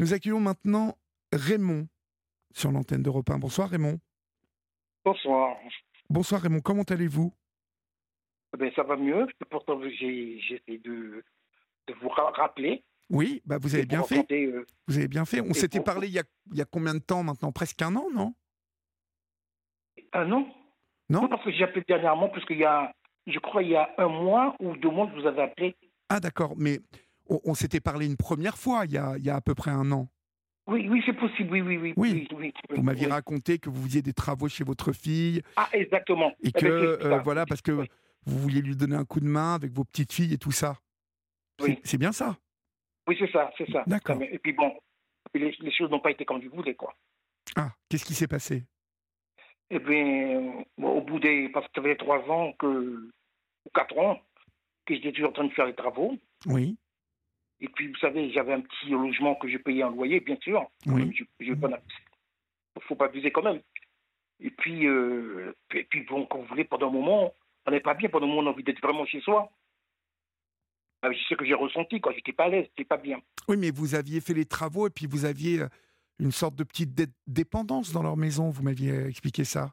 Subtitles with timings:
[0.00, 0.96] Nous accueillons maintenant
[1.30, 1.86] Raymond
[2.54, 3.38] sur l'antenne d'Europe 1.
[3.38, 4.00] Bonsoir Raymond.
[5.04, 5.58] Bonsoir.
[6.08, 7.34] Bonsoir Raymond, comment allez-vous?
[8.54, 9.26] Eh Ben, ça va mieux.
[9.50, 11.22] Pourtant, essayé de,
[11.86, 12.82] de vous ra- rappeler.
[13.10, 14.24] Oui, bah vous avez bien fait.
[14.32, 15.42] euh, Vous avez bien fait.
[15.42, 17.52] On s'était parlé il y, a, il y a combien de temps maintenant?
[17.52, 18.34] Presque un an, non?
[20.12, 20.50] Ah non
[21.10, 22.90] Non Non, parce que j'ai appelé dernièrement, parce qu'il y a,
[23.26, 25.76] je crois, il y a un mois ou deux mois, vous avez appelé.
[26.08, 26.78] Ah d'accord, mais
[27.30, 29.54] on, on s'était parlé une première fois il y, a, il y a à peu
[29.54, 30.08] près un an.
[30.66, 31.94] Oui, oui, c'est possible, oui, oui, oui.
[31.96, 32.28] Oui.
[32.32, 36.30] oui, oui, Vous m'aviez raconté que vous faisiez des travaux chez votre fille Ah, exactement.
[36.42, 39.18] et Eh que, ben, c'est euh, voilà, parce que vous vouliez lui donner un coup
[39.20, 40.76] de main avec vos petites filles et tout ça.
[41.60, 41.80] Oui.
[41.82, 42.36] C'est bien ça
[43.08, 43.82] Oui, c'est ça, c'est ça.
[43.86, 44.22] D'accord.
[44.22, 44.72] Et puis bon,
[45.34, 46.94] les, les choses n'ont pas été comme je voulais, quoi.
[47.56, 48.64] Ah, qu'est-ce qui s'est passé?
[49.70, 51.48] Eh bien, bon, au bout des.
[51.48, 52.66] Parce que ça faisait trois ans que.
[52.66, 54.20] ou quatre ans,
[54.86, 56.16] que j'étais toujours en train de faire les travaux.
[56.46, 56.76] Oui,
[57.60, 60.62] Et puis, vous savez, j'avais un petit logement que je payais en loyer, bien sûr.
[60.84, 61.14] Quand Oui.
[61.40, 61.54] Je
[62.82, 63.60] faut pas abuser quand même.
[64.40, 67.34] Et puis, euh, et puis bon, quand vous voulez, pendant un moment,
[67.66, 69.50] on n'est pas bien, pendant un moment, on a envie d'être vraiment chez soi.
[71.02, 72.12] Ah, C'est ce que j'ai ressenti, quoi.
[72.14, 73.20] J'étais pas à l'aise, j'étais pas bien.
[73.48, 75.64] oui, mais vous aviez fait les travaux et puis vous aviez
[76.18, 78.48] une sorte de petite dé- dépendance dans leur maison.
[78.50, 79.72] Vous m'aviez expliqué ça.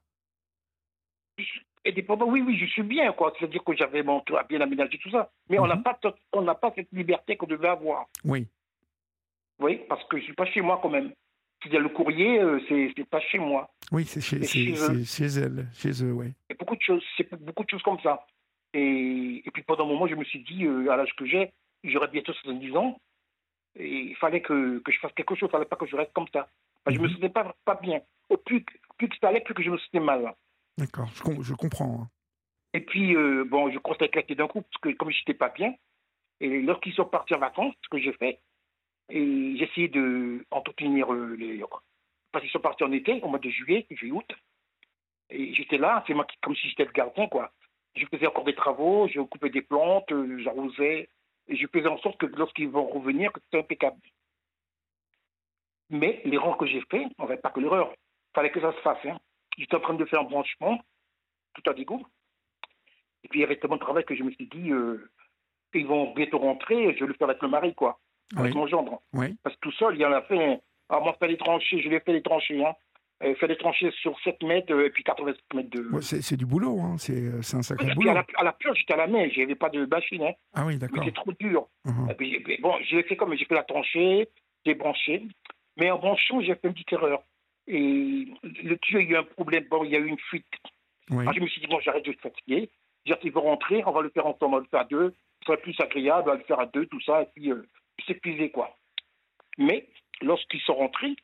[1.87, 3.31] Et dépendant, oui, oui, je suis bien, quoi.
[3.39, 5.31] C'est-à-dire que j'avais mon toit bien aménagé, tout ça.
[5.49, 5.83] Mais on n'a Mhm.
[5.83, 5.97] pas,
[6.33, 8.07] on n'a pas cette liberté qu'on devait avoir.
[8.25, 8.45] Oui,
[9.57, 11.13] voyez, parce que je suis pas chez moi quand même.
[11.61, 13.69] C'est-à-dire le courrier, euh, c'est pas chez moi.
[13.91, 16.33] oui, c'est chez, chez chez elle, chez eux, oui.
[16.49, 18.25] Et beaucoup de choses, c'est beaucoup de choses comme ça.
[18.73, 21.51] Et, et puis pendant un moment, je me suis dit, euh, à l'âge que j'ai,
[21.85, 22.99] j'aurais bientôt 70 ans,
[23.79, 26.11] et il fallait que, que je fasse quelque chose, il fallait pas que je reste
[26.13, 26.49] comme ça.
[26.85, 27.13] Enfin, Je me Mhm.
[27.13, 28.01] sentais pas, pas bien.
[28.29, 28.63] Au plus,
[28.97, 30.33] plus que ça allait, plus que je me sentais mal.
[30.77, 32.01] D'accord, je, com- je comprends.
[32.01, 32.09] hein.
[32.73, 35.73] Et puis, euh, bon, je claquer d'un coup, parce que comme je n'étais pas bien,
[36.39, 38.39] et lorsqu'ils sont partis en vacances, ce que j'ai fait,
[39.09, 41.63] et j'ai essayé de entretenir euh, les...
[42.31, 44.31] Parce qu'ils sont partis en été, au mois de juillet, juillet, août,
[45.29, 47.51] et j'étais là, c'est moi qui, comme si j'étais le gardien, quoi.
[47.95, 51.09] Je faisais encore des travaux, je coupais des plantes, euh, j'arrosais,
[51.47, 53.99] et je faisais en sorte que lorsqu'ils vont revenir, que c'était impeccable.
[55.89, 57.93] Mais l'erreur que j'ai fait, en fait, pas que l'erreur,
[58.35, 59.03] fallait que ça se fasse.
[59.05, 59.17] Hein.
[59.57, 60.79] J'étais en train de faire un branchement,
[61.53, 62.05] tout à dégoût.
[63.23, 65.09] Et puis il y avait tellement de travail que je me suis dit, euh,
[65.73, 67.99] ils vont bientôt rentrer, je vais le faire avec le mari, quoi,
[68.35, 68.59] avec Oui.
[68.59, 69.01] mon gendre.
[69.13, 70.53] Oui, Parce que tout seul, il y en a fait.
[70.53, 70.59] un-
[70.89, 72.63] Ah, moi, faire les tranchées, je l'ai fait les tranchées.
[72.63, 72.73] Hein.
[73.23, 75.81] Euh, faire des tranchées sur 7 mètres euh, et puis 87 mètres de.
[75.89, 76.97] Ouais, c'est du boulot, hein.
[76.99, 78.11] c'est un sacré puis boulot.
[78.11, 80.31] à la, à la purge, j'étais à la main, j'avais pas de machine, hein.
[80.53, 81.03] Ah oui, d'accord.
[81.03, 81.67] c'est trop dur.
[82.17, 84.29] Puis, et puis, bon, j'ai fait comme j'ai fait la tranchée,
[84.65, 85.23] j'ai branché,
[85.77, 87.21] mais en branchant, j'ai fait une petite erreur.
[87.67, 90.19] Et le tuyau, il y a eu un problème, bon, il y a eu une
[90.19, 90.45] fuite.
[91.09, 91.21] Oui.
[91.21, 92.69] Alors, je me suis dit, bon, j'arrête de fatiguer.
[93.05, 95.13] J'ai dit, rentrer, on va le faire ensemble, on va le faire à deux.
[95.41, 97.65] Ce serait plus agréable, on va le faire à deux, tout ça, et puis euh,
[98.05, 98.75] s'épuiser, quoi.
[99.57, 99.87] Mais
[100.21, 101.15] lorsqu'ils sont rentrés,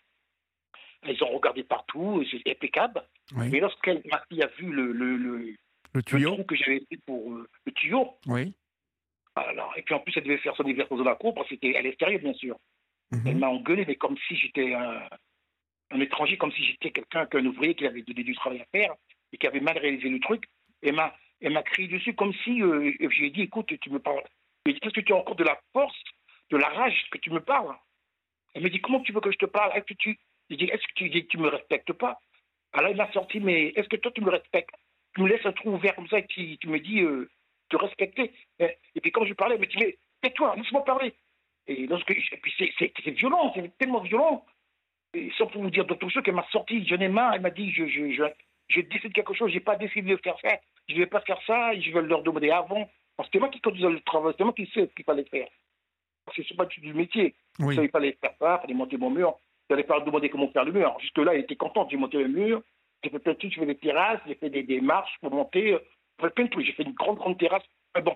[1.08, 3.04] ils ont regardé partout, c'est impeccable.
[3.36, 3.50] oui.
[3.52, 5.56] Mais lorsqu'elle, ma fille a vu le, le, le, Le
[5.94, 8.54] le tuyau trou que j'avais fait pour euh, le tuyau, Oui.
[9.36, 11.86] alors, et puis en plus, elle devait faire son hiver dans la cour, parce qu'elle
[11.86, 12.58] est sérieuse, bien sûr.
[13.12, 13.40] Elle Mhm.
[13.40, 15.02] m'a engueulé, mais comme si j'étais un,
[15.94, 18.94] un étranger, comme si j'étais quelqu'un, qu'un ouvrier qui avait donné du travail à faire
[19.32, 20.46] et qui avait mal réalisé le truc.
[20.82, 23.90] Elle m'a, elle m'a crié dessus comme si euh, je lui ai dit, écoute, tu
[23.90, 24.24] me parles.
[24.66, 25.98] Je lui ai dit, Est-ce que tu as encore de la force,
[26.52, 27.76] de la rage que tu me parles
[28.54, 29.72] Elle me dit, comment tu veux que je te parle?
[29.78, 32.20] Est-ce que tu, je dis, est-ce que tu, me respectes pas?
[32.74, 34.76] Alors il m'a sorti, mais est-ce que toi tu me respectes?
[35.16, 37.30] Tu me laisses un trou ouvert comme ça et tu, me dis euh,
[37.72, 38.32] respecter.
[38.60, 41.14] Et, et puis quand je parlais, elle me dit, mais tais-toi, laisse-moi parler.
[41.68, 44.46] Et lorsque, et puis c'est, c'est violent, c'est tellement violent.
[45.14, 47.72] Et pour vous dire d'autres choses qu'elle m'a sorti, j'en ai marre, elle m'a dit,
[47.72, 48.24] je, je, je,
[48.70, 50.58] je décide quelque chose, j'ai pas décidé de faire ça,
[50.90, 52.90] je vais pas faire ça, je vais leur demander avant.
[53.16, 55.26] Parce que c'est moi qui conduisais le travail, c'est moi qui sais ce qu'il fallait
[55.26, 55.48] faire.
[56.26, 57.36] Parce que c'est pas du métier.
[57.60, 57.78] Oui.
[57.80, 59.38] Il fallait faire ça, il fallait monter mon mur.
[59.70, 60.96] Il fallait pas leur demander comment faire le mur.
[61.00, 62.64] Jusque-là, elle était contente, j'ai monté le mur,
[63.04, 65.32] j'ai fait plein de trucs, j'ai fait des terrasses, j'ai fait des, des marches pour
[65.32, 65.80] monter, euh,
[66.20, 67.64] j'ai fait plein de trucs, j'ai fait une grande, grande terrasse.
[67.96, 68.16] Mais bon.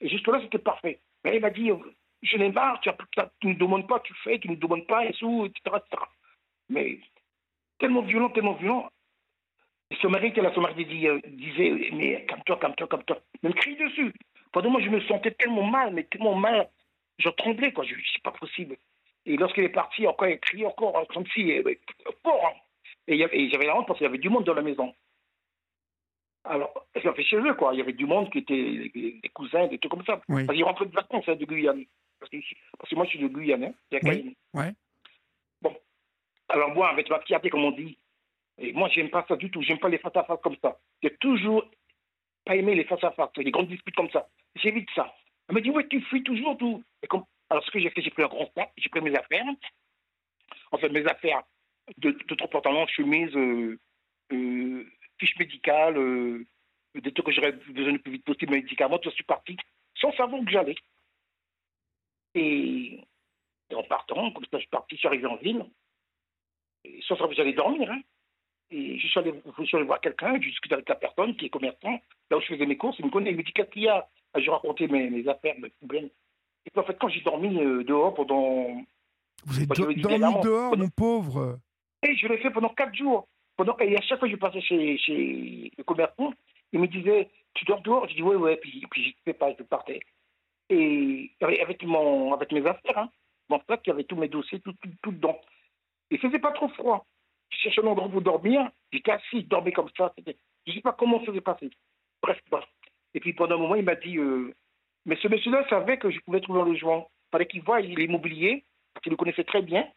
[0.00, 1.00] Jusque-là, c'était parfait.
[1.24, 1.76] Mais elle m'a dit, euh,
[2.22, 5.04] je n'ai marre, tu, ne nous demandes pas, tu fais, tu ne nous demandes pas,
[5.04, 6.02] et tout, etc., etc.
[6.68, 6.98] Mais
[7.78, 8.90] tellement violent, tellement violent.
[10.00, 13.18] Son mari, là, son mari dit, euh, disait, mais calme-toi, calme-toi, calme-toi.
[13.42, 14.12] Il me crie dessus.
[14.52, 16.68] Pendant moi, je me sentais tellement mal, mais tellement mal.
[17.18, 17.84] Je tremblais, quoi.
[17.84, 18.76] Je c'est pas possible.
[19.24, 21.62] Et lorsqu'elle est partie, encore, elle criait encore, hein, comme si, euh,
[22.22, 22.46] fort.
[22.46, 22.58] hein.
[23.08, 24.92] Et il j'avais la honte parce qu'il y avait du monde dans la maison.
[26.44, 27.72] Alors, l'a fait chez eux, quoi.
[27.74, 30.20] Il y avait du monde qui était des, des cousins, des trucs comme ça.
[30.28, 30.44] Oui.
[30.44, 31.84] Parce qu'ils rentraient de vacances hein, de Guyane.
[32.30, 34.36] Parce que, parce que moi, je suis de Guyane, hein, de Oui.
[34.54, 34.72] Ouais.
[35.62, 35.76] Bon.
[36.48, 37.98] Alors, moi, avec ma fierté, comme on dit,
[38.58, 39.62] et moi, j'aime pas ça du tout.
[39.62, 40.78] J'aime pas les face à face comme ça.
[41.02, 41.64] J'ai toujours
[42.44, 44.28] pas aimé les face à face, les grandes disputes comme ça.
[44.54, 45.14] J'évite ça.
[45.48, 46.82] Elle m'a dit, ouais, tu fuis toujours, tout.
[47.02, 47.24] Et comme...
[47.50, 49.44] Alors, ce que j'ai fait, j'ai pris un grand sac, j'ai pris mes affaires,
[50.72, 51.42] enfin mes affaires
[51.98, 53.78] de, de trop pantalon, chemise, euh,
[54.32, 54.84] euh,
[55.18, 56.44] fiche médicale, euh,
[56.94, 59.56] des trucs que j'aurais besoin le plus vite possible, médicaments, tout ça, je suis parti
[59.94, 60.74] sans savoir où j'allais.
[62.36, 63.00] Et,
[63.74, 65.64] en partant, comme ça, je suis parti, je suis arrivé en ville,
[66.84, 67.90] et sans savoir où j'allais dormir.
[67.90, 68.00] Hein.
[68.70, 71.46] Et je suis, allé, je suis allé voir quelqu'un, j'ai discuté avec la personne qui
[71.46, 72.00] est commerçant,
[72.30, 73.88] là où je faisais mes courses, il me connaît, il me dit qu'est-ce qu'il y
[73.88, 74.08] a?
[74.34, 76.10] Ah, Je racontais mes, mes affaires, mes problèmes.
[76.66, 78.82] Et puis en fait, quand j'ai dormi euh, dehors pendant.
[79.44, 79.94] Vous êtes je dormi
[80.42, 81.58] dehors, pendant- mon pauvre?
[82.02, 83.28] Et je l'ai fait pendant quatre jours.
[83.56, 86.34] Pendant, et à chaque fois que je passais chez, chez le commerçant,
[86.72, 88.08] il me disait Tu dors dehors?
[88.08, 90.00] Je dis Ouais, ouais, puis, puis je ne fais pas, je partais.
[90.68, 93.10] Et avec, mon, avec mes affaires, hein,
[93.48, 95.40] mon sac, il y avait tous mes dossiers, tout, tout, tout dedans.
[96.10, 97.06] Il faisait pas trop froid.
[97.50, 98.68] Je cherchais un endroit pour dormir.
[98.92, 100.12] J'étais assis, je dormais comme ça.
[100.18, 100.32] Je
[100.66, 101.70] ne sais pas comment ça s'est passé.
[102.22, 102.64] Bref, bref.
[103.14, 104.52] Et puis pendant un moment, il m'a dit euh,
[105.04, 107.08] Mais ce monsieur-là savait que je pouvais trouver un logement.
[107.28, 109.88] Il fallait qu'il voie l'immobilier, parce qu'il le connaissait très bien.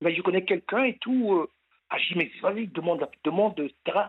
[0.00, 1.34] Mais je connais quelqu'un et tout.
[1.34, 1.48] euh,
[1.90, 4.06] Ah, j'ai dit, mais vas-y, demande, demande, etc.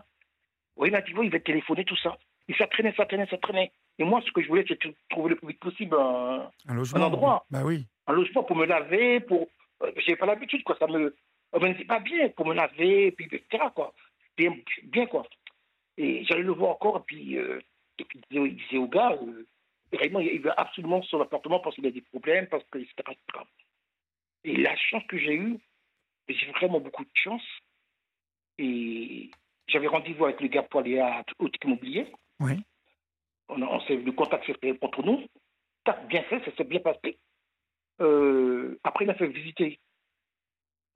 [0.76, 2.18] Oui, il m'a dit, il va téléphoner, tout ça.
[2.48, 3.72] Et ça traînait, ça traînait, ça traînait.
[3.98, 7.06] Et moi, ce que je voulais, c'était trouver le plus vite possible un, Un logement.
[7.06, 7.46] endroit.
[7.50, 7.86] Bah oui.
[8.06, 9.48] un logement pour me laver, pour.
[9.82, 10.76] Euh, J'avais pas l'habitude, quoi.
[10.78, 11.16] Ça me.
[11.54, 13.92] euh, me pas bien pour me laver, puis, etc., quoi.
[14.36, 14.54] Bien,
[14.84, 15.26] bien, quoi.
[15.96, 17.60] Et j'allais le voir encore, et puis, euh,
[17.98, 19.46] et puis il, disait, au gars, euh,
[19.92, 23.44] vraiment, il veut absolument son appartement parce qu'il a des problèmes, parce que, etc., etc.
[24.44, 25.58] Et la chance que j'ai eue,
[26.28, 27.42] j'ai vraiment beaucoup de chance,
[28.58, 29.30] et
[29.66, 32.06] j'avais rendez-vous avec le gars pour aller à Haute Immobilier.
[32.40, 32.52] Oui.
[33.48, 35.20] On, a- on s'est, le contact s'est fait entre nous.
[36.08, 37.18] Bien fait, ça s'est bien passé.
[38.00, 39.80] Euh, après, il m'a fait visiter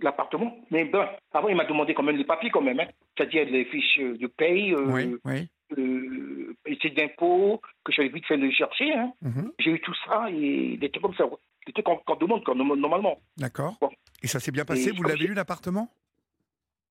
[0.01, 0.57] l'appartement.
[0.71, 2.79] Mais ben, avant, il m'a demandé quand même les papiers, quand même.
[2.81, 2.89] hein.
[3.17, 5.49] C'est-à-dire les fiches de paye, euh, Oui, oui.
[5.79, 6.55] euh,
[6.95, 8.93] d'impôts, que j'avais vite fait de chercher.
[8.95, 9.13] hein.
[9.23, 9.53] Mhm.
[9.59, 11.25] J'ai eu tout ça et des trucs comme ça.
[11.67, 13.19] Des trucs qu'on demande quand, normalement.
[13.37, 13.77] D'accord.
[13.81, 13.91] Bon.
[14.23, 14.89] Et ça s'est bien passé?
[14.89, 15.89] Et Vous l'avez eu, l'appartement?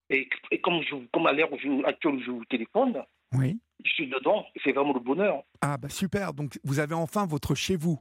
[0.09, 1.49] Et, et comme, je, comme à l'heure
[1.85, 3.03] actuelle où je vous téléphone,
[3.33, 3.59] Oui.
[3.83, 4.45] Je suis dedans.
[4.63, 5.43] C'est vraiment le bonheur.
[5.61, 6.33] Ah, bah super.
[6.33, 7.99] Donc, vous avez enfin votre chez vous.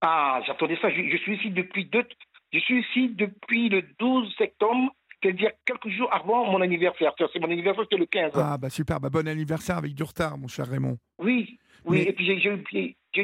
[0.00, 0.90] Ah, j'attendais ça.
[0.90, 2.04] Je, je suis ici depuis deux.
[2.52, 4.92] Je suis ici depuis le 12 septembre,
[5.22, 7.12] c'est-à-dire quelques jours avant mon anniversaire.
[7.18, 8.32] C'est mon anniversaire, c'était le 15.
[8.34, 9.00] Ah, bah super.
[9.00, 10.98] Bah, bon anniversaire avec du retard, mon cher Raymond.
[11.18, 11.98] Oui, oui.
[11.98, 12.48] Mais- Et puis j'ai-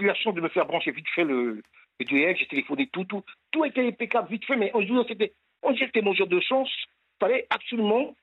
[0.00, 1.62] eu- la chance de me faire brancher vite fait le,
[2.00, 3.22] le DF, j'ai téléphoné tout, tout.
[3.50, 6.14] Tout était impeccable vite fait, mais on dirait que c'était, on dirait que c'était mon
[6.14, 6.70] jour de chance.
[7.20, 8.14] Il fallait absolument,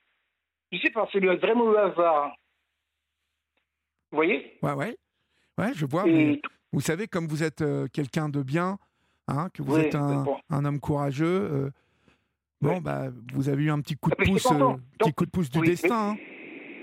[0.72, 2.34] je sais pas, c'est vraiment le hasard.
[4.10, 4.96] Vous voyez Ouais, ouais.
[5.58, 6.06] Ouais, je vois.
[6.08, 6.40] Et- mais
[6.72, 8.78] vous savez, comme vous êtes euh, quelqu'un de bien,
[9.28, 10.36] hein, que vous Oui, êtes un, bon.
[10.50, 11.70] un homme courageux, euh,
[12.60, 15.26] bon, bah, vous avez eu un petit coup de Ah, mais pouce, euh, petit coup
[15.26, 16.10] de pouce du oui, destin.
[16.12, 16.16] hein.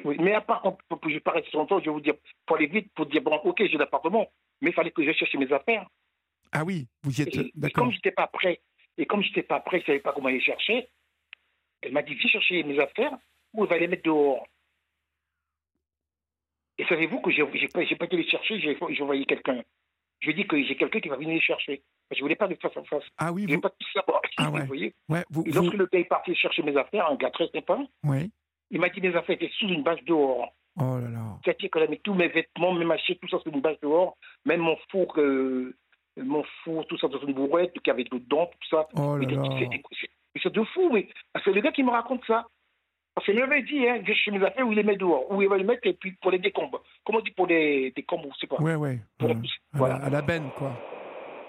[0.06, 0.64] Oui, mais à part,
[1.04, 2.14] je vais pas rester longtemps, je vais vous dire,
[2.46, 4.28] pour aller vite, pour dire, bon, ok, j'ai l'appartement,
[4.62, 5.88] mais il fallait que je cherche mes affaires.
[6.52, 7.36] Ah oui, vous y êtes.
[7.56, 7.86] D'accord.
[7.86, 8.62] comme j'étais pas prêt,
[8.98, 10.88] et comme j'étais pas prêt, je savais pas comment les chercher,
[11.82, 13.18] elle m'a dit, viens chercher mes affaires,
[13.54, 14.46] ou elle va les mettre dehors.
[16.80, 19.62] Et savez-vous que j'ai pas, pas été les chercher, j'ai envoyé quelqu'un.
[20.20, 21.82] Je lui ai dit que j'ai quelqu'un qui va venir les chercher.
[22.12, 23.04] Je voulais pas de face à face.
[23.18, 24.22] Ah oui, Je vous, pas tout savoir.
[24.38, 24.62] Ah ouais.
[24.62, 27.16] Vous voyez ouais, vous, Et vous- lorsque le gars est parti chercher mes affaires, un
[27.16, 28.30] gars très sympa, ouais.
[28.72, 30.54] il m'a dit mes affaires étaient sous une bâche dehors.
[30.80, 31.38] Oh là là.
[31.44, 34.16] C'est-à-dire qu'elle a mis tous mes vêtements, mes machines, tout ça sur une bâche dehors,
[34.46, 35.76] même mon four, euh,
[36.18, 38.88] mon four, tout ça dans une bourrette qui avait dedans, tout ça.
[38.96, 39.44] Oh là là.
[40.42, 41.08] c'est de fou, mais
[41.44, 42.46] c'est le gars qui me raconte ça.
[43.18, 45.48] Parce qu'il m'avait dit, hein, chez mes affaires où il les met dehors, où il
[45.50, 46.84] va les mettre, et puis pour les décombres.
[47.04, 48.58] Comment on dit pour les décombres, je sais pas.
[48.62, 49.00] Ouais.
[49.18, 49.44] Pour euh, la- à,
[49.74, 49.98] voilà.
[49.98, 50.72] la, à la benne, quoi.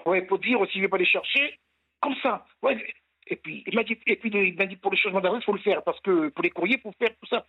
[0.07, 1.59] Ouais, pour dire s'il ne veut pas les chercher,
[2.01, 2.43] comme ça.
[2.63, 2.83] Ouais.
[3.27, 5.45] Et puis, il m'a dit, et puis, il m'a dit pour le changement d'adresse, il
[5.45, 7.45] faut le faire, parce que pour les courriers, il faut faire tout ça.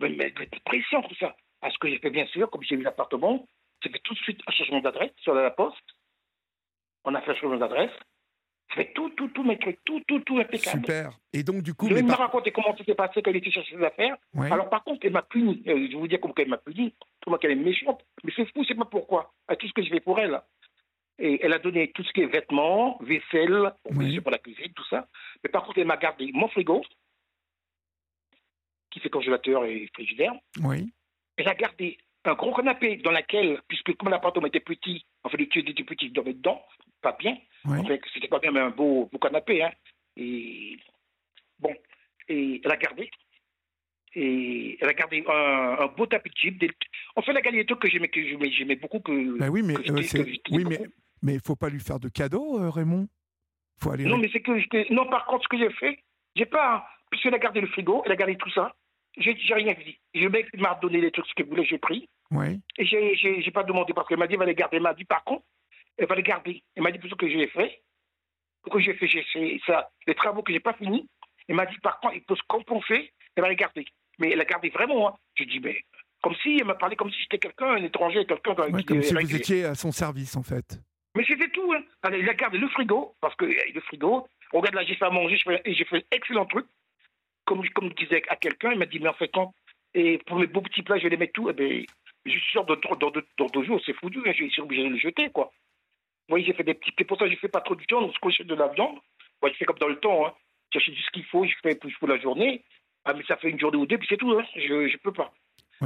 [0.00, 1.36] Mais, mais, mais pression, tout ça.
[1.60, 3.46] À ce que j'ai fait, bien sûr, comme j'ai eu l'appartement,
[3.84, 5.76] j'ai fait tout de suite un changement d'adresse sur la poste.
[7.04, 7.92] On a fait un changement d'adresse.
[8.74, 10.80] Fait tout, tout, tout, mes trucs, tout, tout, tout impeccable.
[10.80, 11.18] Super.
[11.32, 13.76] Et donc, du coup, Je vais me raconter comment ça s'est passé il était chercher
[13.76, 14.16] ses affaires.
[14.34, 14.50] ouais.
[14.52, 15.60] Alors, par contre, elle m'a puni.
[15.66, 16.94] Euh, je vais vous dire comment elle m'a puni.
[17.24, 18.04] Comment qu'elle est méchante.
[18.22, 19.32] Mais c'est fou, je sais pas pourquoi.
[19.48, 20.40] À tout ce que je fais pour elle.
[21.18, 24.20] Et elle a donné tout ce qui est vêtements, vaisselle, Oui.
[24.20, 25.06] pour la cuisine, tout ça.
[25.42, 26.82] Mais par contre, elle m'a gardé mon frigo,
[28.90, 30.32] qui fait congélateur et frigidaire.
[30.62, 30.92] Oui.
[31.36, 35.46] Elle a gardé un gros canapé dans lequel, puisque comme l'appartement était petit, enfin le
[35.46, 36.62] tuyau était petit, je dormais dedans,
[37.00, 37.36] pas bien.
[37.64, 37.78] Oui.
[37.78, 39.62] Enfin, c'était quand même un beau, beau canapé.
[39.62, 39.70] Hein.
[40.16, 40.78] Et
[41.58, 41.74] bon,
[42.28, 43.10] et elle a gardé.
[44.14, 46.58] Et elle a gardé un, un beau tapis de jeep.
[46.58, 46.70] Des...
[47.16, 49.00] En fait, elle a gardé des trucs que j'aimais, que j'aimais, beaucoup.
[49.00, 50.90] Que, Bah oui, mais que euh, oui, mais beaucoup.
[51.22, 53.08] mais il faut pas lui faire de cadeaux, euh, Raymond.
[53.78, 54.04] Faut aller.
[54.04, 54.92] Non, mais c'est que.
[54.92, 56.02] Non, par contre, ce que j'ai fait,
[56.34, 56.86] j'ai pas.
[57.10, 58.74] Puisqu'elle a gardé le frigo, elle a gardé tout ça.
[59.16, 59.98] J'ai j'ai rien dit.
[60.14, 62.08] Le mec m'a donné les trucs qu'il voulait, j'ai pris.
[62.30, 62.60] Oui.
[62.78, 64.76] Et j'ai- j'ai j'ai pas demandé parce qu'elle m'a dit elle va les garder.
[64.76, 65.44] Elle m'a dit par contre,
[65.98, 66.62] elle va les garder.
[66.76, 67.82] Elle m'a dit ce que j'ai fait.
[68.70, 69.08] que j'ai fait
[69.66, 71.08] ça, les travaux que j'ai pas finis.
[71.48, 73.84] Elle m'a dit, par contre, il faut se compenser, elle va les garder.
[74.18, 75.08] Mais elle a gardé vraiment.
[75.08, 75.14] Hein.
[75.34, 75.82] Je dis, mais
[76.22, 78.52] comme si elle m'a parlé comme si j'étais quelqu'un, un étranger, quelqu'un.
[78.70, 80.78] Ouais, comme si vous étiez à son service, en fait.
[81.16, 81.72] Mais c'était tout.
[81.72, 81.82] Hein.
[82.12, 85.38] il a gardé le frigo, parce que le frigo, regarde là, j'ai fait à manger,
[85.64, 86.66] j'ai fait excellent truc.
[87.50, 89.52] Comme, comme je disais à quelqu'un, il m'a dit, mais en fait, quand,
[89.92, 91.84] et pour mes beaux petits plats, je les mettre tout, et eh ben,
[92.24, 94.90] je suis sûr, dans, dans, dans, deux jours, c'est foutu, hein, je suis obligé de
[94.90, 95.46] le jeter, quoi.
[96.28, 96.92] Vous voyez, j'ai fait des petits.
[96.96, 98.68] C'est pour ça que je fais pas trop de viande, parce que je de la
[98.68, 98.98] viande.
[99.42, 100.32] Moi, je fais comme dans le temps, hein.
[100.72, 102.62] J'achète tout ce qu'il faut, je fais pour la journée.
[103.04, 104.46] Ah, mais ça fait une journée ou deux, puis c'est tout, hein.
[104.54, 105.32] Je ne peux pas.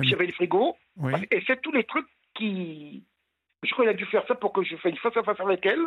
[0.03, 0.77] J'avais le frigo,
[1.31, 3.05] et c'est tous les trucs qui.
[3.63, 5.41] Je crois qu'il a dû faire ça pour que je fasse une face à face
[5.41, 5.87] avec elle,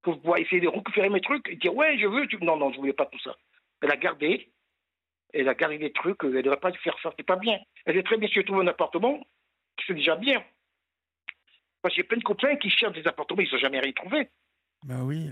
[0.00, 2.26] pour pouvoir essayer de récupérer mes trucs et dire Ouais, je veux.
[2.40, 3.36] Non, non, je ne voulais pas tout ça.
[3.82, 4.48] Elle a gardé,
[5.32, 7.58] elle a gardé des trucs, elle ne devrait pas faire ça, c'est pas bien.
[7.84, 9.20] Elle est très bien si je trouve un appartement,
[9.86, 10.42] c'est déjà bien.
[11.82, 13.92] Parce qu'il y a plein de copains qui cherchent des appartements, ils n'ont jamais rien
[13.92, 14.28] trouvé.
[14.84, 15.30] Ben oui.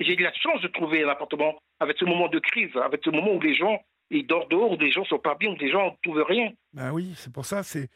[0.00, 3.10] J'ai eu la chance de trouver un appartement avec ce moment de crise, avec ce
[3.10, 3.82] moment où les gens
[4.12, 6.50] ils dorment dehors, où les gens sont pas bien, où les gens ne trouvent rien.
[6.72, 7.62] Ben oui, c'est pour ça.
[7.62, 7.88] C'est.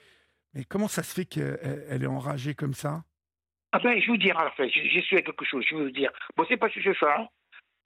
[0.54, 3.02] Mais comment ça se fait qu'elle est enragée comme ça?
[3.72, 5.64] Ah ben, je vous dire, fait, j'y suis avec quelque chose.
[5.68, 6.10] Je veux vous dire.
[6.36, 7.28] Bon, c'est pas si c'est ça.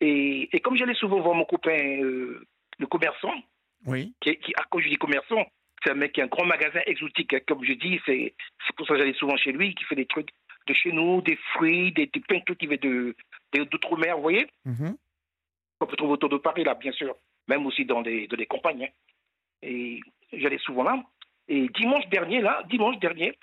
[0.00, 2.46] Et, et, comme j'allais souvent voir mon copain, euh,
[2.80, 3.34] le commerçant,
[3.86, 4.14] oui.
[4.20, 5.46] qui, qui, à cause je dis commerçant,
[5.84, 8.00] c'est un mec qui a un grand magasin exotique, hein, comme je dis.
[8.06, 8.34] C'est
[8.76, 10.30] pour ça que j'allais souvent chez lui, qui fait des trucs
[10.66, 13.14] de chez nous, des fruits, des, des plein de trucs qui viennent
[13.54, 14.96] d'outre-mer, vous voyez mm-hmm.
[15.80, 17.16] On peut trouver autour de Paris, là, bien sûr.
[17.48, 18.84] Même aussi dans des, dans des campagnes.
[18.84, 18.88] Hein.
[19.62, 20.00] Et
[20.32, 21.02] j'allais souvent là.
[21.48, 23.36] Et dimanche dernier, là, dimanche dernier,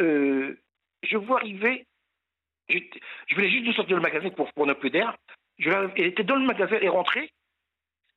[0.00, 0.56] euh,
[1.02, 1.86] je vois arriver.
[2.68, 2.78] Je,
[3.26, 5.16] je venais juste de sortir du magasin pour prendre un peu d'air.
[5.58, 7.32] Elle était dans le magasin et rentrée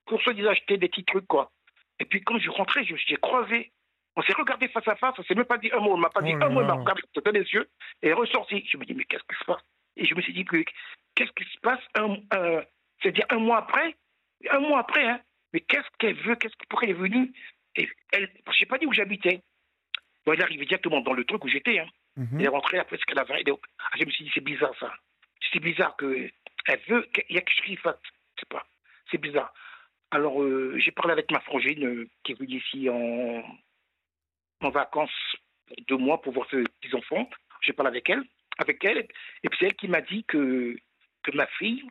[0.05, 1.51] pour se dire acheter des petits trucs, quoi.
[1.99, 3.71] Et puis, quand je rentrais, je suis croisé.
[4.15, 6.09] On s'est regardé face à face, on s'est même pas dit un mot, on m'a
[6.09, 7.69] pas dit oh un mot, on m'a regardé dans les yeux
[8.01, 8.65] et est ressorti.
[8.67, 9.61] Je me dis, mais qu'est-ce qui se passe?
[9.95, 10.43] Et je me suis dit,
[11.15, 12.17] qu'est-ce qui se passe un,
[13.01, 13.95] C'est-à-dire un mois après
[14.49, 15.21] Un mois après, hein
[15.53, 17.31] Mais qu'est-ce qu'elle veut qu'est-ce, Pourquoi elle est venue?
[17.75, 19.41] Et elle, Je sais pas dit où j'habitais.
[20.25, 21.79] Bon, elle est arrivée directement dans le truc où j'étais.
[21.79, 21.87] Hein.
[22.17, 22.35] Mm-hmm.
[22.39, 23.43] Elle est rentrée après ce qu'elle avait.
[23.47, 24.93] Ah, je me suis dit, c'est bizarre ça.
[25.53, 27.99] C'est bizarre qu'elle veut qu'il y a quelque chose qui fasse.
[28.35, 28.65] Je sais pas.
[29.09, 29.53] C'est bizarre.
[30.11, 33.43] Alors, euh, j'ai parlé avec ma frangine euh, qui est venue ici en,
[34.61, 35.09] en vacances
[35.87, 37.29] deux mois pour voir ses petits-enfants.
[37.61, 38.23] J'ai parlé avec elle,
[38.57, 39.07] avec elle,
[39.43, 40.75] et puis c'est elle qui m'a dit que,
[41.23, 41.83] que ma fille,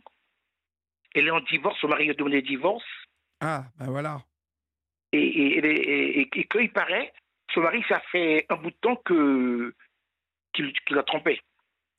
[1.14, 2.84] elle est en divorce, son mari a donné divorce.
[3.40, 4.22] Ah, ben voilà.
[5.12, 7.12] Et, et, et, et, qu'il paraît,
[7.54, 9.74] son mari, ça fait un bout de temps que
[10.52, 11.40] qu'il l'a trompé.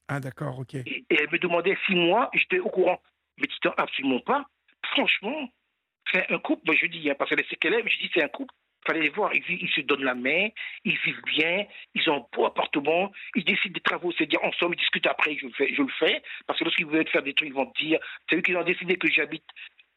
[0.07, 0.75] Ah, d'accord, ok.
[0.75, 3.01] Et, elle me demandait si moi, j'étais au courant.
[3.37, 4.45] Mais tu absolument pas.
[4.91, 5.49] Franchement,
[6.11, 8.27] c'est un couple, moi je dis, hein, parce qu'elle est, mais je dis c'est un
[8.27, 8.53] couple.
[8.85, 10.49] Fallait les voir, ils, se donnent la main,
[10.85, 14.79] ils vivent bien, ils ont un beau appartement, ils décident des travaux, c'est-à-dire ensemble, ils
[14.79, 17.99] discutent après, je le fais, parce que lorsqu'ils veulent faire des trucs, ils vont dire,
[18.27, 19.45] c'est eux qui ont décidé que j'habite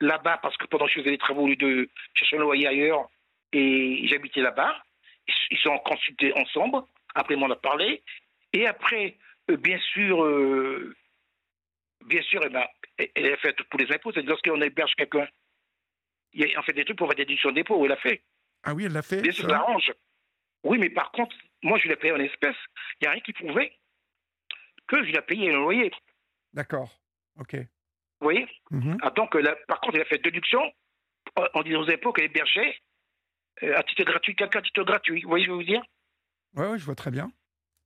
[0.03, 2.67] là-bas, parce que pendant que je faisais les travaux, au lieu de chercher un loyer
[2.67, 3.09] ailleurs,
[3.55, 4.77] et j'habitais là-bas,
[5.51, 6.83] ils sont consultés ensemble,
[7.15, 8.03] après ils m'en ont parlé,
[8.53, 9.17] et après,
[9.51, 10.95] euh, bien sûr, euh,
[12.05, 12.67] bien sûr, eh ben,
[12.99, 15.27] elle a fait tous les impôts, c'est-à-dire lorsqu'on héberge quelqu'un,
[16.35, 18.23] il a fait des trucs pour faire des déductions d'impôts, elle l'a fait.
[18.63, 19.93] Ah oui, elle l'a fait Bien sûr, ça arrange.
[20.65, 22.57] Oui, mais par contre, moi, je l'ai payé en espèces.
[23.01, 23.73] Il n'y a rien qui prouvait
[24.87, 25.93] que je l'ai payé un loyer.
[26.53, 26.91] D'accord,
[27.39, 27.57] ok.
[27.57, 28.49] Vous voyez?
[28.71, 28.99] Mhm.
[29.03, 29.37] ah, Donc,
[29.67, 30.61] par contre, il a fait déduction
[31.37, 32.77] en disant aux impôts qu'elle hébergeait
[33.63, 35.23] euh, à titre gratuit, quelqu'un à titre gratuit.
[35.23, 35.83] Vous voyez, je veux vous dire?
[36.55, 37.31] Oui, oui, je vois très bien.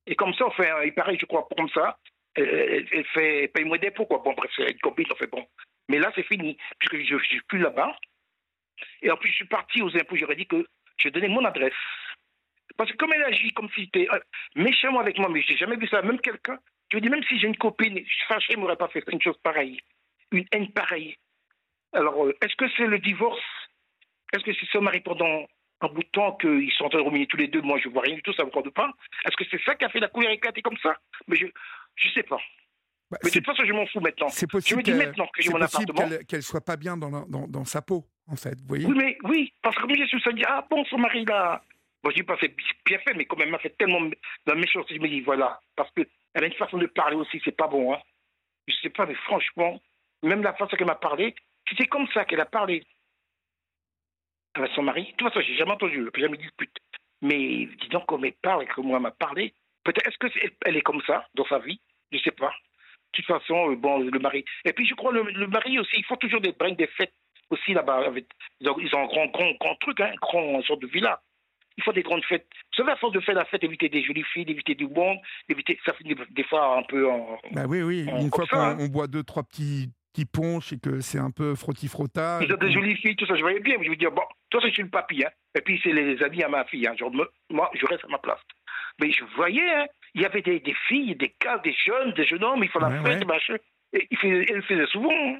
[0.05, 1.99] Et comme ça, on fait, il paraît, je crois, comme ça,
[2.35, 4.21] elle, fait paye moins d'impôts, quoi.
[4.23, 5.45] Bon, bref, c'est une copine, on fait bon.
[5.89, 7.95] Mais là, c'est fini, puisque je ne suis plus là-bas.
[9.01, 10.65] Et en plus, je suis parti aux impôts, j'aurais dit que
[10.97, 11.73] je donnais mon adresse.
[12.77, 14.19] Parce que comme elle agit comme si c'était euh,
[14.55, 16.57] méchamment avec moi, mais je n'ai jamais vu ça, même quelqu'un,
[16.91, 19.21] je veux dire, même si j'ai une copine, je fâché, ne m'aurait pas fait une
[19.21, 19.79] chose pareille,
[20.31, 21.15] une haine pareille.
[21.93, 23.41] Alors, euh, est-ce que c'est le divorce?
[24.33, 25.45] Est-ce que c'est son mari pendant
[25.81, 27.61] un bout de temps qu'ils sont en train de ruminer tous les deux?
[27.61, 28.91] Moi, je ne vois rien du tout, ça ne me regarde pas.
[29.25, 30.95] Est-ce que c'est ça qui a fait la couleur éclater comme ça?
[31.27, 32.39] Mais je ne sais pas.
[33.09, 34.29] Bah, mais de toute façon, je m'en fous maintenant.
[34.29, 35.13] C'est possible qu'elle
[36.31, 38.55] ne soit pas bien dans, dans, dans, sa peau, en fait.
[38.59, 41.61] Vous voyez oui, mais oui, parce que je suis dit, ah bon, son mari là.
[42.03, 42.55] Bon, je dis pas c'est
[42.85, 44.95] bien fait, mais quand même, elle m'a fait tellement de méchanceté.
[44.95, 47.93] Je me dis, voilà, parce qu'elle a une façon de parler aussi, c'est pas bon.
[47.93, 47.99] Hein.
[48.67, 49.81] Je sais pas, mais franchement,
[50.23, 51.35] même la façon qu'elle m'a parlé,
[51.67, 52.83] c'était comme ça qu'elle a parlé
[54.53, 55.03] avec son mari.
[55.03, 56.75] De toute façon, j'ai jamais entendu, je jamais dispute.
[57.21, 60.77] Mais dis donc, comme elle parle et comment elle m'a parlé, peut-être, est-ce qu'elle elle
[60.77, 61.79] est comme ça dans sa vie?
[62.11, 62.49] Je sais pas.
[62.51, 64.45] De toute façon, euh, bon, le mari.
[64.65, 67.13] Et puis, je crois, le, le mari aussi, ils font toujours des brins, des fêtes
[67.49, 68.05] aussi là-bas.
[68.59, 71.21] Ils ont, ils ont un grand, grand, grand truc, hein, un grand sorte de villa.
[71.77, 72.47] il faut des grandes fêtes.
[72.51, 75.17] Vous savez, à force de faire la fête, éviter des jolies filles, d'éviter du monde,
[75.47, 77.37] éviter, ça finit des fois un peu en.
[77.51, 78.05] Bah oui, oui.
[78.11, 78.87] en- Une fois qu'on hein.
[78.89, 82.39] boit deux, trois petits, petits punch et que c'est un peu frotti-frotta.
[82.41, 83.75] Ils ont des jolies filles, tout ça, je voyais bien.
[83.81, 85.29] Je me dis, bon, toi, je suis le papy, hein.
[85.55, 86.95] Et puis, c'est les amis à ma fille, hein.
[86.97, 87.11] Genre,
[87.49, 88.39] moi, je reste à ma place.
[89.01, 92.25] Mais je voyais, hein, il y avait des, des filles, des gars, des jeunes, des
[92.25, 93.25] jeunes hommes, ils font la Ouais, fête, ouais.
[93.25, 93.55] machin.
[93.93, 95.09] Et ils faisaient, le faisaient souvent.
[95.13, 95.37] hein.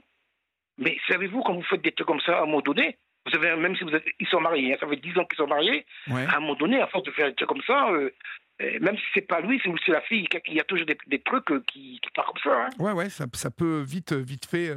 [0.79, 3.55] Mais savez-vous, quand vous faites des trucs comme ça, à un moment donné, vous avez,
[3.57, 5.85] même si vous êtes, ils sont mariés, hein, ça fait 10 ans qu'ils sont mariés,
[6.09, 6.25] Ouais.
[6.25, 8.09] à un moment donné, à force de faire des trucs comme ça, euh,
[8.61, 11.19] euh, même si c'est pas lui, c'est la fille, il y a toujours des, des
[11.21, 12.65] trucs euh, qui, qui partent comme ça.
[12.65, 12.69] hein.
[12.79, 14.73] Ouais, ouais, ça, ça peut vite, vite fait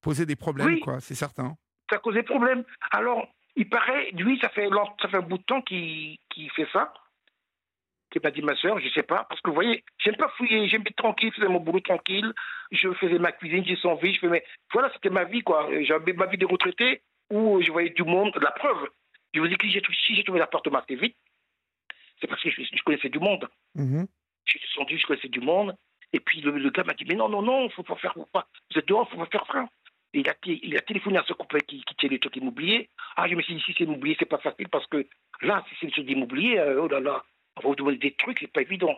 [0.00, 0.80] poser des problèmes, Oui.
[0.80, 1.56] quoi, c'est certain.
[1.90, 2.64] ça cause des problèmes.
[2.92, 3.26] Alors,
[3.56, 4.68] il paraît, lui, ça fait,
[5.02, 6.92] ça fait un bout de temps qu'il qu'il fait ça.
[8.10, 9.24] Qui m'a dit ma soeur, je sais pas.
[9.28, 12.32] Parce que vous voyez, j'aime pas fouiller, j'aime être tranquille, je faisais mon boulot tranquille.
[12.70, 15.68] Je faisais ma cuisine, j'ai son vie, je fais, mais voilà, c'était ma vie, quoi.
[15.82, 18.34] J'avais ma vie de retraité où je voyais du monde.
[18.40, 18.88] La preuve,
[19.34, 21.16] je vous dis que si j'ai trouvé l'appartement assez vite,
[22.20, 23.46] c'est parce que je, je connaissais du monde.
[23.74, 24.06] Mhm.
[24.46, 25.76] J'ai descendu, je connaissais du monde.
[26.14, 28.26] Et puis le, le gars m'a dit, mais non, non, non, faut pas faire, faut
[28.32, 29.68] pas, vous êtes dehors, faut pas faire ça.
[30.14, 32.36] Et il a, té- il a téléphoné à ce couple qui, qui tient les trucs
[32.36, 32.88] immobiliers.
[33.16, 35.06] Ah, je me suis dit, si c'est immobilier, c'est pas facile parce que
[35.42, 37.22] là, si c'est sur l'immobilier, euh, oh là là,
[37.58, 38.96] on va vous demander des trucs, c'est pas évident.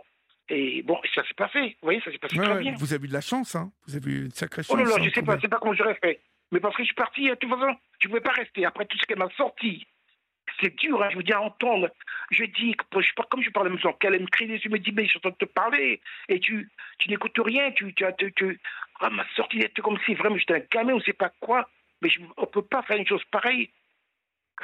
[0.49, 1.69] Et bon, ça s'est pas fait.
[1.81, 2.75] Vous voyez, ça s'est passé Ouais, très ouais, bien.
[2.77, 3.71] Vous avez eu de la chance, hein.
[3.87, 4.75] Vous avez eu une sacrée chance.
[4.75, 6.21] Oh là là, hein, je sais pas, je sais pas comment j'aurais fait.
[6.51, 8.65] Mais parce que je suis parti, hein, de toute façon, je ne pouvais pas rester.
[8.65, 9.87] Après tout ce qu'elle m'a sorti,
[10.61, 11.89] c'est dur, hein, je vous dis, à entendre.
[12.33, 14.69] Je dis, que je sais pas, comme je parle à maison, qu'elle me crie dessus,
[14.69, 17.71] me dit, mais je suis en train de te parler, et tu, tu n'écoutes rien,
[17.71, 18.61] tu, tu, tu, tu-
[18.99, 21.31] ah, m'a sorti des trucs comme si vraiment j'étais un gamin, on ne sait pas
[21.41, 21.69] quoi,
[22.03, 23.71] mais je, on ne peut pas faire une chose pareille.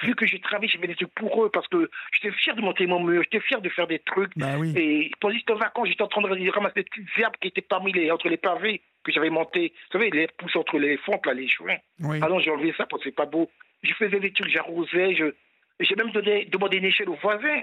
[0.03, 2.61] Vu que j'ai travaillé, j'ai fait des trucs pour eux, parce que j'étais fier de
[2.61, 4.73] monter mon mur, j'étais fier de faire des trucs, Bah oui.
[4.76, 7.49] et pendant que j'étais en vacances, j'étais en train de ramasser des petites herbes qui
[7.49, 9.73] étaient parmi les, entre les pavés que j'avais montés.
[9.87, 11.76] Vous savez, les pousses entre les fontes, là, les chouins.
[12.00, 12.19] oui.
[12.21, 13.50] Non, j'ai enlevé ça parce que c'est pas beau.
[13.83, 15.35] Je faisais des trucs, j'arrosais, je,
[15.81, 17.61] j'ai même donné, demandé une échelle aux voisins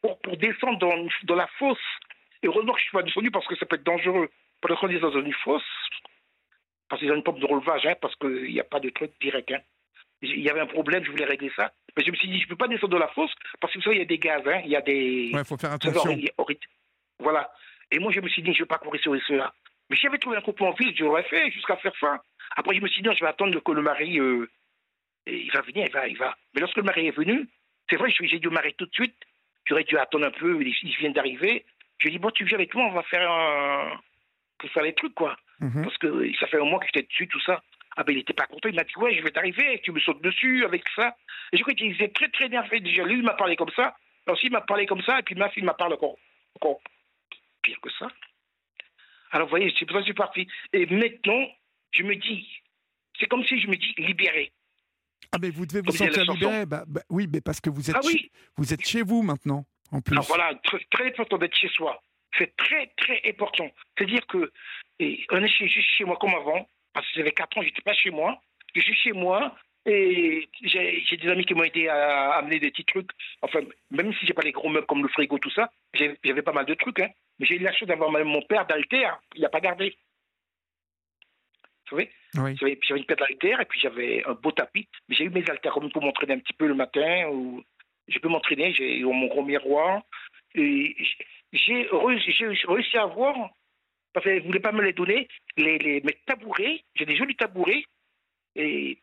[0.00, 1.78] pour, pour descendre dans, dans la fosse.
[2.42, 4.30] Et heureusement que je suis pas descendu parce que ça peut être dangereux.
[4.62, 5.62] Pendant qu'on est dans une fosse,
[6.88, 9.10] parce qu'ils ont une pompe de relevage, hein, parce qu'il n'y a pas de truc
[9.20, 9.50] direct.
[9.52, 9.58] Hein.
[10.22, 11.72] Il y avait un problème, je voulais régler ça.
[11.96, 13.78] Mais je me suis dit, je ne peux pas descendre dans la fosse parce que
[13.78, 15.30] vous savez, il y a des gaz, hein, il y a des.
[15.32, 16.16] Ouais, faut faire attention.
[17.18, 17.50] Voilà.
[17.90, 19.52] Et moi, je me suis dit, je ne vais pas courir sur cela.
[19.88, 22.22] Mais si j'avais trouvé un couple en ville, j'aurais fait jusqu'à faire ça.
[22.56, 24.48] Après, je me suis dit, non, je vais attendre que le mari, euh,
[25.26, 26.36] il va venir, il va, il va.
[26.54, 27.48] Mais lorsque le mari est venu,
[27.88, 29.16] c'est vrai, j'ai dû au mari tout de suite.
[29.66, 31.64] J'aurais dû attendre un peu, ils viennent d'arriver.
[31.98, 34.00] Je lui ai dit, bon, tu viens avec moi, on va faire un...
[34.58, 35.36] pour faire les trucs, quoi.
[35.60, 35.82] Mhm.
[35.82, 37.62] Parce que ça fait un mois que j'étais dessus, tout ça.
[37.96, 40.00] Ah ben, il était pas content, il m'a dit, ouais, je vais t'arriver, tu me
[40.00, 41.16] sautes dessus avec ça.
[41.52, 42.80] Et je crois qu'il était très, très énervé.
[42.80, 43.96] Déjà, lui, il m'a parlé comme ça.
[44.26, 46.16] Ensuite, il m'a parlé comme ça, et puis ma fille m'a parlé encore,
[46.54, 46.80] encore
[47.62, 48.08] pire que ça.
[49.32, 50.48] Alors, vous voyez, c'est pour ça que je suis parti.
[50.72, 51.46] Et maintenant,
[51.92, 52.48] je me dis,
[53.18, 54.52] c'est comme si je me dis libéré.
[55.32, 56.66] Ah, mais vous devez vous Comme sentir libéré.
[56.66, 59.64] Bah, bah, oui, mais parce que vous êtes, Ah chez, vous êtes chez vous maintenant,
[59.92, 60.14] en plus.
[60.14, 62.00] Alors voilà, très, très important d'être chez soi.
[62.38, 63.70] C'est très, très important.
[63.96, 64.52] C'est-à-dire que
[65.00, 67.82] et on est chez, suis chez moi comme avant, parce que j'avais 4 ans, j'étais
[67.82, 68.40] pas chez moi.
[68.74, 72.84] Je suis chez moi et j'ai des amis qui m'ont aidé à amener des petits
[72.84, 73.10] trucs.
[73.42, 76.52] Enfin, même si j'ai pas les gros meubles comme le frigo, tout ça, j'avais pas
[76.52, 77.00] mal de trucs.
[77.00, 77.08] Hein.
[77.38, 79.96] Mais j'ai eu la chance d'avoir même mon père d'alter, il n'a pas gardé.
[81.90, 82.10] Vous savez?
[82.36, 82.56] Oui.
[82.56, 84.86] j'avais une paire d'haltères et puis j'avais un beau tapis.
[85.08, 87.28] Mais j'ai eu mes haltères comme pour m'entraîner un petit peu le matin.
[87.30, 87.64] Ou
[88.06, 90.02] je peux m'entraîner, j'ai mon gros miroir.
[90.54, 90.96] Et
[91.52, 93.50] j'ai réussi à avoir,
[94.12, 96.82] parce qu'elle ne voulait pas me les donner, les, les, mes tabourets.
[96.94, 97.84] J'ai des jolis tabourets.
[98.56, 98.98] Et,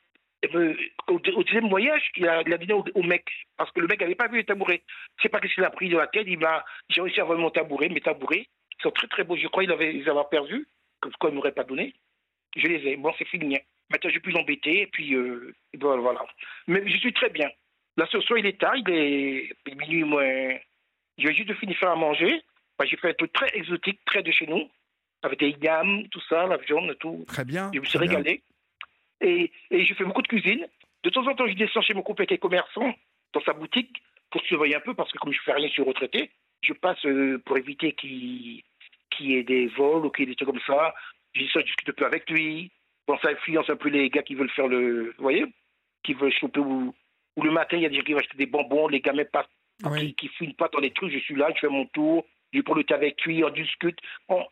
[1.08, 3.26] au, deuxième voyage, il a, il donné au, au mec.
[3.58, 4.84] Parce que le mec n'avait pas vu les tabourets.
[5.18, 6.28] Je sais pas qu'est-ce qu'il a pris de la tête.
[6.28, 8.48] Il m'a, j'ai réussi à avoir mon tabouret, mes tabourets.
[8.80, 9.36] Ils sont très très beaux.
[9.36, 10.68] Je crois qu'il avait, ils avaient perdu.
[11.00, 11.94] Comme quoi, il ne m'aurait pas donné.
[12.56, 12.98] Je les ai.
[12.98, 13.58] Bon, c'est fini.
[13.90, 14.82] Maintenant, je ne vais plus l'embêter.
[14.82, 16.26] Et puis, euh, voilà.
[16.68, 17.50] Mais je suis très bien.
[17.96, 18.76] Là, ce soir, il est tard.
[18.76, 20.58] Il est, minuit moins.
[21.18, 22.42] Je viens juste de finir faire à manger.
[22.78, 24.70] Bah, j'ai fait un truc très exotique, très de chez nous.
[25.28, 27.26] Avec des yams, tout ça, la viande, tout.
[27.28, 27.70] Très bien.
[27.74, 28.42] Je me suis régalé.
[29.22, 30.66] Et, et je fais beaucoup de cuisine.
[31.04, 32.94] De temps en temps, je descends chez mon copain qui est commerçant,
[33.34, 35.82] dans sa boutique, pour surveiller un peu, parce que comme je fais rien, je suis
[35.82, 36.32] retraité.
[36.62, 38.64] Je passe euh, pour éviter qu'il
[39.12, 40.94] qu'il y ait des vols ou qu'il y ait des trucs comme ça.
[41.34, 42.72] Je dis ça, je discute un peu avec lui.
[43.08, 45.14] Bon, ça influence un peu les gars qui veulent faire le.
[45.18, 45.46] Vous voyez
[46.04, 46.94] Qui veulent choper ou,
[47.36, 49.24] ou le matin, il y a des gens qui vont acheter des bonbons, les gamins
[49.26, 49.46] passent,
[49.86, 50.14] Oui.
[50.14, 51.12] qui, qui fouinent pas dans les trucs.
[51.12, 54.00] Je suis là, je fais mon tour, je prends le thé avec lui, on discute.
[54.30, 54.44] On,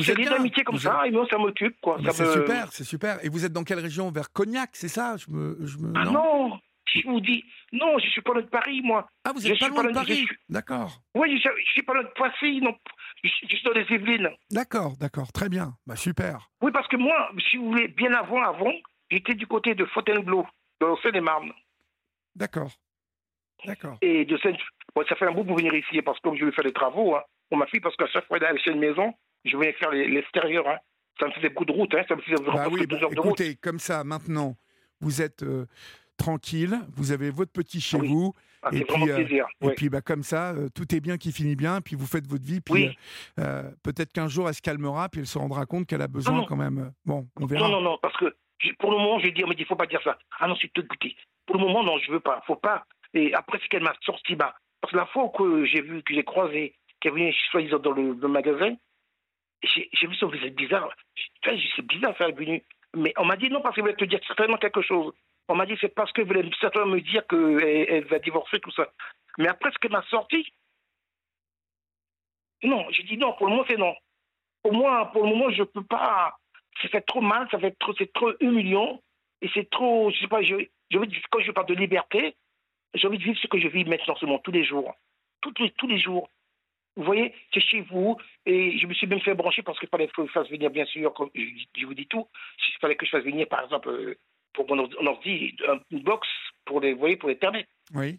[0.00, 0.32] êtes lie bien.
[0.32, 1.98] d'amitié comme Vous ça, et moi, ça m'occupe, quoi.
[2.12, 3.24] C'est super, c'est super.
[3.24, 4.10] Et vous êtes dans quelle région?
[4.10, 5.16] Vers Cognac, c'est ça?
[5.16, 5.92] Je me, je me...
[5.96, 9.06] Ah non, je vous dis, non, je suis pas loin de Paris, moi.
[9.24, 11.00] Ah, vous je êtes pas suis loin pas de loin de- je Paris suis- D'accord.
[11.14, 12.76] Oui, je, je suis pas loin de Poissy, non.
[13.24, 14.30] Je, suis- je suis dans les Yvelines.
[14.50, 15.30] D'accord, d'accord.
[15.32, 15.74] Très bien.
[15.86, 16.50] Bah, super.
[16.60, 18.72] Oui, parce que moi, si vous voulez, bien avant, avant,
[19.10, 20.46] j'étais du côté de Fontainebleau,
[20.80, 21.52] dans le Seine-et-Marne.
[22.34, 22.70] D'accord.
[23.64, 23.98] D'accord.
[24.02, 24.56] Et de Seine,
[24.94, 26.72] bon, ça fait un bout pour venir ici, parce que comme je vais faire les
[26.72, 29.72] travaux, hein, pour ma fille, parce qu'à chaque fois d'aller chez une maison, je venais
[29.74, 30.66] faire l'extérieur.
[30.68, 30.78] Hein.
[31.20, 32.02] Ça me faisait beaucoup de route, hein.
[32.08, 33.40] ça me faisait Bah oui, deux bah, heures de route.
[33.40, 34.56] écoutez, comme ça, maintenant,
[35.00, 35.66] vous êtes euh,
[36.16, 38.08] tranquille, vous avez votre petit chez Oui.
[38.08, 39.46] vous, Ah, et puis, euh, plaisir.
[39.60, 39.74] et ouais.
[39.74, 42.44] puis bah, comme ça, euh, tout est bien qui finit bien, puis vous faites votre
[42.44, 42.96] vie, puis Oui.
[43.82, 46.56] peut-être qu'un jour elle se calmera, puis elle se rendra compte qu'elle a besoin quand
[46.56, 46.92] même.
[47.04, 47.68] Bon, on verra.
[47.68, 48.34] Non, non, non, parce que
[48.78, 50.16] pour le moment, je vais dire, mais il faut pas dire ça.
[50.38, 51.16] Ah non, c'est tout goûté.
[51.46, 52.40] Pour le moment, non, je veux pas.
[52.46, 52.84] Faut pas.
[53.14, 54.54] Et après, c'est qu'elle m'a sorti bas.
[54.80, 58.14] Parce que la fois que j'ai vu, que j'ai croisé, qu'elle venait soi-disant dans le,
[58.14, 58.74] le magasin,
[59.62, 60.90] j'ai vu son visage bizarre.
[61.44, 62.62] J'ai dit, C'est bizarre, ça venu.
[62.94, 65.14] Mais on m'a dit non, parce qu'elle voulait te dire certainement quelque chose.
[65.48, 68.70] On m'a dit c'est parce qu'elle voulait certainement me dire qu'elle elle va divorcer, tout
[68.72, 68.90] ça.
[69.38, 70.46] Mais après, ce qu'elle m'a sorti,
[72.62, 73.94] non, j'ai dit non, pour le moment, c'est non.
[74.62, 76.36] Pour moi, pour le moment, je peux pas.
[76.80, 79.00] Ça fait trop mal, ça fait trop, c'est trop humiliant.
[79.40, 80.54] Et c'est trop, je sais pas, je,
[80.90, 82.36] je veux, quand je parle de liberté,
[82.94, 84.94] j'ai envie de vivre ce que je vis maintenant seulement, tous les jours.
[85.58, 86.28] Les, tous les jours.
[86.96, 88.16] Vous voyez, c'est chez vous.
[88.46, 90.84] Et je me suis même fait brancher parce qu'il fallait que je fasse venir, bien
[90.86, 91.42] sûr, comme je,
[91.76, 92.28] je vous dis tout.
[92.68, 94.14] Il fallait que je fasse venir, par exemple, euh,
[94.52, 96.28] pour mon ordi, un ordi, un- une box
[96.66, 97.66] pour les, vous voyez, pour les Internet.
[97.94, 98.18] Oui,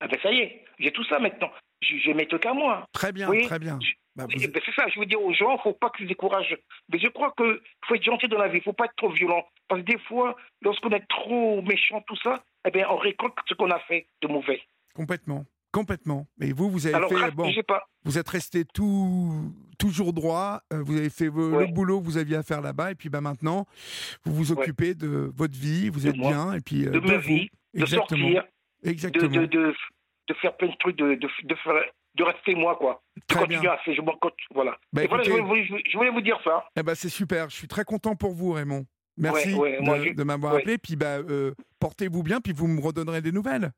[0.00, 1.50] Ah ben ça y est, j'ai tout ça maintenant.
[1.80, 2.84] J'ai mes trucs à moi.
[2.92, 3.78] très bien, très bien.
[4.14, 6.56] Bah, vous- ben, c'est ça, je veux dire aux gens, faut pas qu'ils se découragent.
[6.92, 9.44] Mais je crois qu'il faut être gentil dans la vie, faut pas être trop violent.
[9.68, 13.54] Parce que des fois, lorsqu'on est trop méchant, tout ça, eh bien, on récolte ce
[13.54, 14.62] qu'on a fait de mauvais.
[14.94, 16.26] Complètement, complètement.
[16.38, 17.82] Mais vous, vous avez Alors, fait, bon, pas.
[18.04, 21.66] vous êtes resté tout, toujours droit, euh, vous avez fait Ouais.
[21.66, 23.66] le boulot que vous aviez à faire là-bas, et puis bah, maintenant,
[24.24, 24.58] vous vous Ouais.
[24.60, 26.30] occupez de votre vie, vous De êtes moi.
[26.30, 27.26] bien, et puis euh, De ma vous.
[27.26, 28.20] vie, de Exactement.
[28.20, 28.44] sortir,
[28.84, 29.30] de, Exactement.
[29.30, 29.74] de, de,
[30.28, 33.02] de faire plein de trucs, de, de, de, faire- de rester moi, quoi.
[33.16, 33.72] De Très continuer bien.
[33.72, 34.02] à faire, je
[34.54, 34.76] voilà.
[34.92, 36.64] Bah, Et voilà, je voulais, vous- je voulais vous dire ça.
[36.76, 38.84] eh ben, c'est super, je suis très content pour vous, Raymond.
[39.16, 42.80] Merci Ouais, de, je- de m'avoir appelé, puis bah, euh, portez-vous bien, puis vous me
[42.80, 43.72] redonnerez des nouvelles.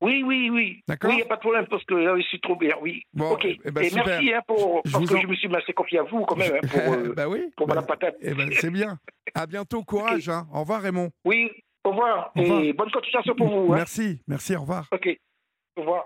[0.00, 0.80] Oui, oui, oui.
[0.86, 1.08] D'accord.
[1.10, 3.02] Oui, il n'y a pas de problème, parce que là, je suis trop bien, oui.
[3.14, 3.46] Bon, ok.
[3.46, 4.04] eh ben, Et super.
[4.06, 6.36] merci hein, pour, Je parce que en- je me suis assez confié à vous, quand
[6.36, 8.16] même, hein, pour, euh, bah oui, pour bah, Madame Patate.
[8.20, 8.98] eh ben, c'est bien.
[9.34, 10.28] À bientôt, courage.
[10.28, 10.46] hein.
[10.52, 11.10] Au revoir, Raymond.
[11.24, 11.50] Oui,
[11.84, 12.30] au revoir.
[12.36, 12.62] Au revoir.
[12.62, 13.72] Et bonne continuation pour vous.
[13.72, 13.76] Hein.
[13.76, 14.86] Merci, merci, au revoir.
[14.92, 15.08] Ok,
[15.76, 16.04] au revoir.